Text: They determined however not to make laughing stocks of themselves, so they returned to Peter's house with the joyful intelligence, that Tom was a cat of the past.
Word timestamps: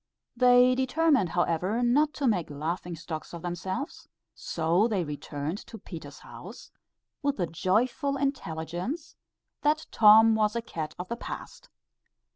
They 0.35 0.73
determined 0.73 1.29
however 1.29 1.83
not 1.83 2.11
to 2.15 2.27
make 2.27 2.49
laughing 2.49 2.95
stocks 2.95 3.35
of 3.35 3.43
themselves, 3.43 4.09
so 4.33 4.87
they 4.87 5.03
returned 5.03 5.59
to 5.67 5.77
Peter's 5.77 6.17
house 6.25 6.71
with 7.21 7.37
the 7.37 7.45
joyful 7.45 8.17
intelligence, 8.17 9.15
that 9.61 9.85
Tom 9.91 10.33
was 10.33 10.55
a 10.55 10.61
cat 10.63 10.95
of 10.97 11.07
the 11.07 11.17
past. 11.17 11.69